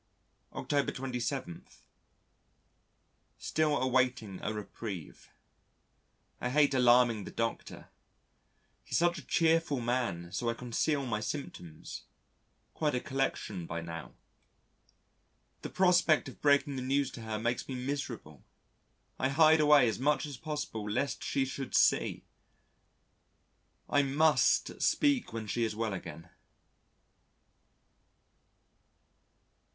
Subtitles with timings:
[0.53, 1.63] October 27.
[3.37, 5.29] Still awaiting a reprieve.
[6.41, 7.87] I hate alarming the Doctor
[8.83, 12.05] he's such a cheerful man so I conceal my symptoms,
[12.73, 14.15] quite a collection by now.
[15.61, 18.43] The prospect of breaking the news to her makes me miserable.
[19.19, 22.23] I hide away as much as possible lest she should see.
[23.87, 26.29] I must speak when she is well again.